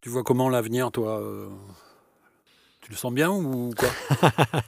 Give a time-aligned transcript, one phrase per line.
[0.00, 1.48] Tu vois comment l'avenir, toi euh,
[2.82, 3.88] Tu le sens bien ou quoi?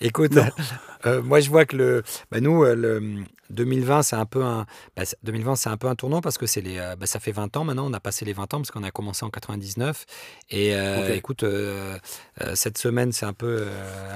[0.00, 0.32] Écoute,
[1.06, 4.64] euh, moi je vois que le, bah, nous, euh, le 2020 c'est un peu un,
[4.96, 7.32] bah, 2020 c'est un peu un tournant parce que c'est les, euh, bah, ça fait
[7.32, 10.06] 20 ans maintenant, on a passé les 20 ans parce qu'on a commencé en 99.
[10.50, 10.74] Et
[11.14, 11.44] écoute,
[12.54, 13.66] cette semaine c'est un peu,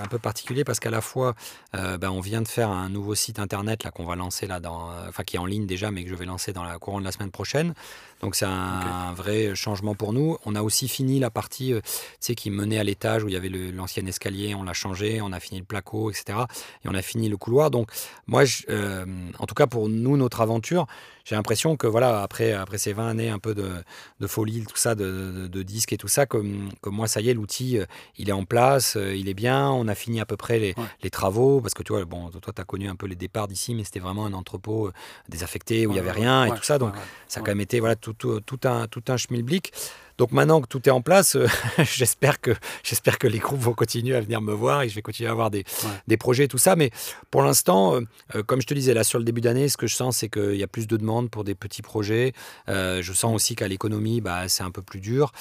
[0.03, 1.34] un peu particulier parce qu'à la fois,
[1.72, 4.90] bah, on vient de faire un nouveau site internet là qu'on va lancer là dans,
[5.08, 7.04] enfin qui est en ligne déjà, mais que je vais lancer dans la courant de
[7.04, 7.75] la semaine prochaine.
[8.21, 10.39] Donc c'est un, vrai changement pour nous.
[10.46, 11.90] On a aussi fini la partie, tu
[12.21, 15.32] sais, qui menait à l'étage où il y avait l'ancien escalier, on l'a changé, on
[15.32, 16.39] a fini le placo, etc.
[16.85, 17.71] Et on a fini le couloir.
[17.71, 17.90] Donc,
[18.26, 19.07] moi, euh,
[19.39, 20.86] en tout cas, pour nous, notre aventure,
[21.25, 24.94] j'ai l'impression que, voilà, après, après ces 20 années un peu de, folie, tout ça,
[24.94, 27.86] de, disques et tout ça, comme, comme moi, ça y est, l'outil, euh,
[28.18, 29.71] il est en place, euh, il est bien.
[29.71, 31.61] On a fini à peu près les, travaux.
[31.61, 33.84] Parce que, tu vois, bon, toi, tu as connu un peu les départs d'ici, mais
[33.84, 34.91] c'était vraiment un entrepôt
[35.28, 36.78] désaffecté où il n'y avait rien et tout ça.
[36.78, 36.95] Donc,
[37.28, 39.73] ça a quand même été, voilà, tout, tout, tout un, tout un schmilblick.
[40.19, 41.47] Donc maintenant que tout est en place, euh,
[41.83, 42.53] j'espère que
[42.84, 45.33] j'espère que les groupes vont continuer à venir me voir et je vais continuer à
[45.33, 45.65] avoir des,
[46.06, 46.77] des projets et tout ça.
[46.77, 46.91] Mais
[47.31, 48.00] pour l'instant, euh,
[48.37, 50.28] euh, comme je te disais là sur le début d'année, ce que je sens, c'est
[50.28, 52.33] qu'il y a plus de demandes pour des petits projets.
[52.69, 55.33] je sens aussi qu'à l'économie, bah, c'est un peu plus dur.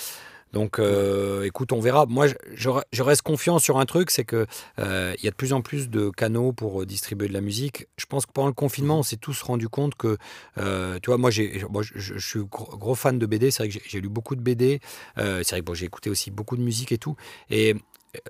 [0.53, 2.05] Donc, euh, écoute, on verra.
[2.05, 4.45] Moi, je, reste confiant sur un truc, c'est que
[4.79, 7.41] euh, il y a de plus en plus de canaux pour euh, distribuer de la
[7.41, 7.87] musique.
[7.97, 10.17] Je pense que pendant le confinement, on s'est tous rendu compte que,
[10.55, 13.51] tu vois, moi, je, suis gros, fan de BD.
[13.51, 14.79] C'est vrai que j'ai lu beaucoup de BD.
[15.15, 17.15] c'est vrai que bon, j'ai écouté aussi beaucoup de musique et tout.
[17.49, 17.75] Et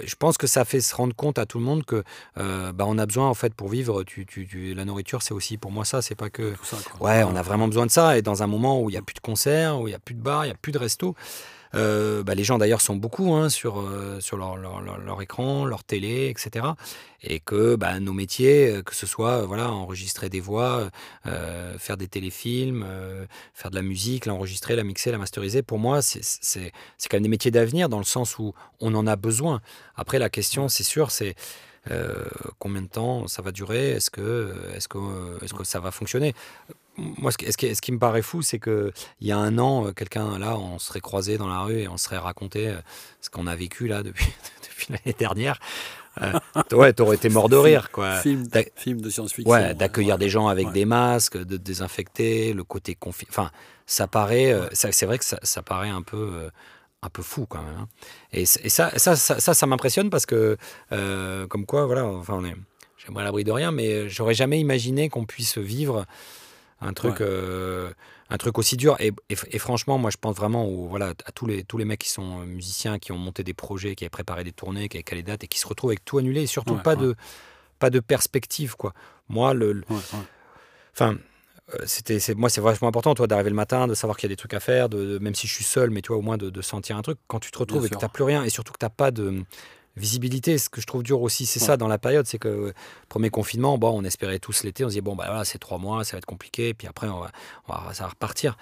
[0.04, 2.04] je pense que ça fait se rendre compte à tout le monde que
[2.36, 4.04] bah, on a besoin en fait pour vivre.
[4.04, 6.02] Tu, tu, la nourriture, c'est aussi pour moi ça.
[6.02, 6.54] C'est pas que
[7.00, 8.18] ouais, on a vraiment besoin de ça.
[8.18, 10.00] Et dans un moment où il y a plus de concerts, où il y a
[10.00, 11.16] plus de bars, il y a plus de restos.
[11.74, 15.84] Euh, bah, les gens d'ailleurs sont beaucoup hein, sur, euh, sur leur, leur, écran, leur
[15.84, 16.66] télé, etc.
[17.24, 20.90] Et que bah, nos métiers, euh, que ce soit voilà, enregistrer des voix,
[21.78, 22.86] faire des téléfilms,
[23.54, 26.72] faire de la musique, l'enregistrer, la mixer, la masteriser, pour moi, c'est
[27.10, 29.62] quand même des métiers d'avenir dans le sens où on en a besoin.
[29.96, 31.36] Après, la question, c'est sûr, c'est...
[32.60, 33.92] combien de temps ça va durer?
[33.92, 36.34] Est-ce que, est que, est que ça va fonctionner?
[36.98, 39.92] Moi, ce qui, ce qui, me paraît fou, c'est qu'il y a un an, euh,
[39.94, 42.76] quelqu'un là, on serait croisé dans la rue et on serait raconté euh,
[43.22, 44.28] ce qu'on a vécu là depuis,
[44.62, 45.60] depuis l'année dernière.
[46.22, 46.34] Euh,
[46.74, 48.18] ouais, t'aurais été mort de rire, quoi.
[48.18, 49.50] Film, film de science-fiction.
[49.50, 53.26] Ouais, d'accueillir des gens avec des masques, de désinfecter, le côté confi.
[53.30, 53.50] Enfin,
[53.86, 54.54] ça paraît.
[54.74, 56.50] c'est vrai que ça, ça, paraît un peu.
[57.02, 57.76] Un peu fou quand même.
[57.76, 57.88] Hein.
[58.32, 60.58] Et, ça, ça, ça, ça, m'impressionne parce que,
[60.90, 62.56] comme quoi, voilà, enfin, on est,
[62.98, 66.06] j'aimerais à l'abri de rien, mais j'aurais jamais imaginé qu'on puisse vivre
[66.82, 67.94] un truc, euh,
[68.30, 68.98] un truc aussi dur.
[69.00, 72.40] Et, franchement, moi, je pense vraiment voilà, à tous les, tous les mecs qui sont
[72.40, 75.32] musiciens, qui ont monté des projets, qui avaient préparé des tournées, qui avaient calé des
[75.32, 77.16] dates et qui se retrouvent avec tout annulé et surtout pas, De,
[77.80, 78.76] pas de perspective.
[78.76, 78.94] Quoi.
[79.30, 79.84] Moi, le.
[80.94, 81.18] Enfin.
[81.74, 84.34] Euh, c'était, moi, c'est vachement important, toi, d'arriver le matin, de savoir qu'il y a
[84.34, 86.38] des trucs à faire, de, même si je suis seul, mais tu vois, au moins
[86.38, 87.18] de, sentir un truc.
[87.28, 88.90] Quand tu te retrouves et que tu n'as plus rien, et surtout que tu n'as
[88.90, 89.44] pas de,
[89.98, 90.58] visibilité.
[90.58, 92.74] Ce que je trouve dur aussi, c'est ça dans la période, c'est que euh,
[93.10, 95.78] premier confinement, bon, on espérait tous l'été, on se dit bon bah voilà, c'est trois
[95.78, 97.32] mois, ça va être compliqué, puis après on va,
[97.68, 98.58] on va ça va repartir.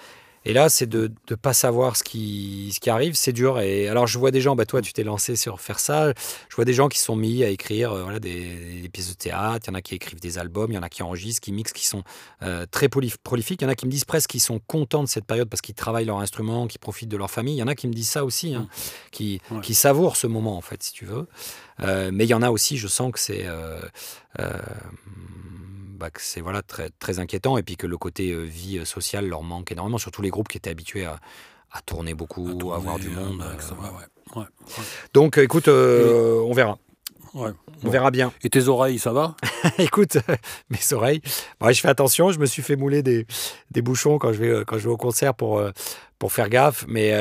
[0.46, 3.60] Et là, c'est de ne pas savoir ce qui, ce qui arrive, c'est dur.
[3.60, 6.14] Et alors, je vois des gens, bah, toi, tu t'es lancé sur faire ça.
[6.50, 9.66] Je vois des gens qui sont mis à écrire euh, voilà, des, pièces de théâtre.
[9.68, 11.52] Il y en a qui écrivent des albums, il y en a qui enregistrent, qui
[11.52, 12.04] mixent, qui sont
[12.42, 13.62] euh, très prolifiques.
[13.62, 15.62] Il y en a qui me disent presque qu'ils sont contents de cette période parce
[15.62, 17.56] qu'ils travaillent leur instrument, qu'ils profitent de leur famille.
[17.56, 19.10] Il y en a qui me disent ça aussi, hein, mmh.
[19.12, 21.28] qui, qui savourent ce moment, en fait, si tu veux.
[21.82, 23.46] Euh, mais il y en a aussi, je sens que c'est
[26.00, 28.86] bah, que c'est voilà, très, très inquiétant et puis que le côté euh, vie euh,
[28.86, 31.20] sociale leur manque énormément, surtout les groupes qui étaient habitués à,
[31.72, 33.44] à tourner beaucoup, à, avoir du monde.
[33.44, 34.44] Euh,
[35.14, 36.78] Donc écoute, on verra.
[37.36, 38.34] On verra bien.
[38.44, 39.36] Et tes oreilles, ça va?
[39.78, 40.18] Écoute,
[40.70, 41.22] mes oreilles,
[41.62, 42.32] je fais attention.
[42.32, 43.28] Je me suis fait mouler des,
[43.70, 45.62] des bouchons quand je vais, quand je vais au concert pour,
[46.18, 46.86] pour faire gaffe.
[46.88, 47.14] Mais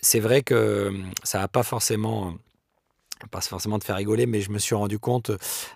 [0.00, 0.92] c'est vrai que
[1.22, 2.34] ça n'a pas forcément
[3.30, 5.30] pas forcément de faire rigoler, mais je me suis rendu compte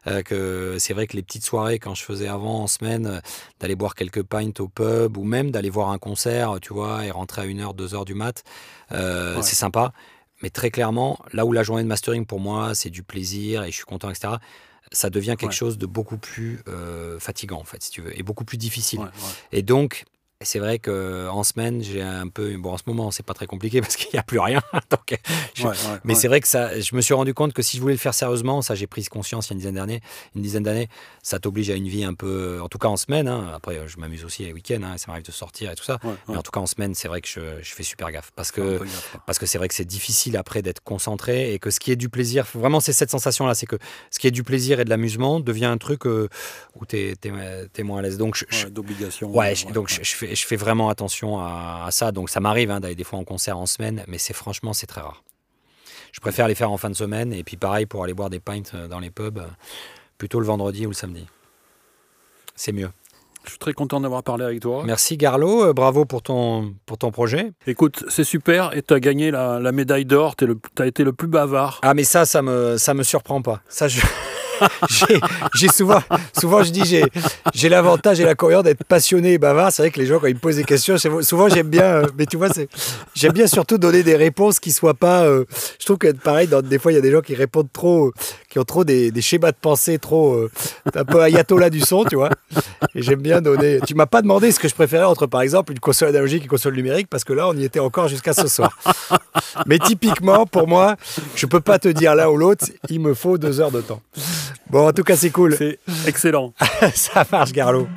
[0.07, 3.21] euh, que c'est vrai que les petites soirées, quand je faisais avant en semaine, euh,
[3.61, 7.11] d'aller boire quelques pints au pub ou même d'aller voir un concert, tu vois, et
[7.11, 8.45] rentrer à 1h, 2h du mat,
[8.93, 9.93] euh, c'est sympa.
[10.43, 13.71] Mais très clairement, là où la journée de mastering pour moi, c'est du plaisir et
[13.71, 14.35] je suis content, etc.,
[14.93, 16.63] ça devient quelque chose de beaucoup plus
[17.19, 19.01] fatigant, en fait, si tu veux, et beaucoup plus difficile.
[19.53, 20.07] Et donc,
[20.45, 22.57] c'est vrai qu'en semaine, j'ai un peu.
[22.59, 24.61] Bon, en ce moment, c'est pas très compliqué parce qu'il n'y a plus rien.
[26.05, 27.99] mais c'est vrai que ça, je me suis rendu compte que si je voulais le
[27.99, 30.01] faire sérieusement, ça, j'ai pris conscience il y a une dizaine d'années,
[30.37, 30.89] une dizaine d'années,
[31.23, 32.61] ça t'oblige à une vie un peu.
[32.63, 33.27] En tout cas, en semaine.
[33.27, 33.51] Hein.
[33.53, 35.99] après, je m'amuse aussi les week-ends, hein, ça m'arrive de sortir et tout ça.
[36.29, 38.81] Mais en tout cas, en semaine, c'est vrai que je, fais super gaffe parce que
[39.27, 41.97] parce que c'est vrai que c'est difficile après d'être concentré et que ce qui est
[41.97, 43.77] du plaisir, vraiment, c'est cette sensation-là, c'est que
[44.11, 46.29] ce qui est du plaisir et de l'amusement devient un truc euh,
[46.77, 48.19] où tu es, moins à l'aise.
[48.19, 49.31] Donc, d'obligation.
[49.35, 52.13] Ouais, donc je fais fais, je fais vraiment attention à, à ça.
[52.13, 54.87] Donc ça m'arrive hein, d'aller des fois en concert en semaine, mais c'est franchement c'est
[54.87, 55.23] très rare.
[56.13, 58.41] Je préfère les faire en fin de semaine et puis pareil pour aller boire des
[58.41, 59.43] pints euh, dans les pubs,
[60.17, 61.27] plutôt le vendredi ou le samedi.
[62.57, 62.91] C'est mieux.
[63.45, 64.83] Je suis très content d'avoir parlé avec toi.
[64.85, 67.53] Merci Garlo, euh, bravo pour ton, pour ton projet.
[67.67, 70.47] Écoute, c'est super et tu as gagné la, la médaille d'or, tu
[70.79, 71.79] as été le plus bavard.
[71.83, 73.61] Ah mais ça, ça me, ça me surprend pas.
[73.69, 74.01] Ça, je...
[75.55, 76.01] j'ai- souvent,
[76.39, 76.85] souvent je dis
[77.55, 79.73] j'ai, l'avantage et la l'inconvénient d'être passionné et bavard.
[79.73, 82.07] C'est vrai que les gens quand ils me posent des questions, souvent j'aime bien, euh,
[82.19, 82.49] mais tu vois,
[83.15, 85.23] j'aime bien surtout donner des réponses qui soient pas.
[85.25, 85.45] euh,
[85.79, 88.13] je trouve que pareil, des fois il y a des gens qui répondent trop, euh,
[88.49, 90.51] qui ont trop des, des schémas de pensée trop, euh,
[90.95, 92.31] un peu ayatollah du son, tu vois.
[92.95, 93.81] Et j'aime bien donner.
[93.87, 96.45] Tu m'as pas demandé ce que je préférais entre par exemple une console analogique et
[96.45, 98.77] une console numérique parce que là on y était encore jusqu'à ce soir.
[99.67, 100.97] Mais typiquement pour moi,
[101.35, 102.65] je peux pas te dire l'un ou l'autre.
[102.89, 104.01] Il me faut deux heures de temps.
[104.71, 105.55] Bon, en tout cas, c'est cool.
[105.57, 106.53] C'est excellent.
[106.95, 107.89] Ça marche, Garlo.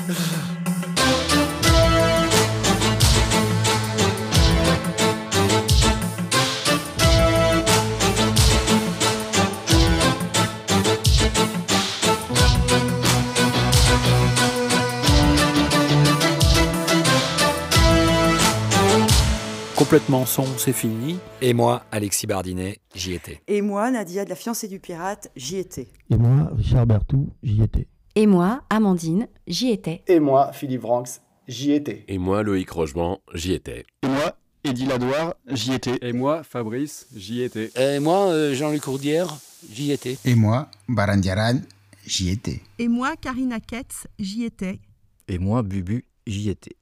[19.91, 21.17] Complètement son, c'est fini.
[21.41, 23.41] Et moi, Alexis Bardinet, j'y étais.
[23.49, 25.89] Et moi, Nadia de la fiancée du pirate, j'y étais.
[26.09, 27.89] Et moi, Richard Bertou, j'y étais.
[28.15, 30.01] Et moi, Amandine, j'y étais.
[30.07, 32.05] Et moi, Philippe Ranks, j'y étais.
[32.07, 33.83] Et moi, Loïc Rochement, j'y étais.
[34.03, 35.97] Et moi, Eddie Ladoire, j'y étais.
[36.01, 37.69] Et moi, Fabrice, j'y étais.
[37.75, 39.27] Et moi, euh, Jean-Luc Courdière,
[39.69, 40.17] j'y étais.
[40.23, 41.59] Et moi, Barandiaran,
[42.07, 42.61] j'y étais.
[42.79, 44.79] Et moi, Karina Ketz, j'y étais.
[45.27, 46.77] Et moi, Bubu, j'y étais.